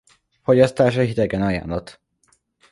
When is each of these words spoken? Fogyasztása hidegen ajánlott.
Fogyasztása 0.43 1.01
hidegen 1.01 1.41
ajánlott. 1.41 1.99